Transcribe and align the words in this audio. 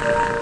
you. 0.00 0.34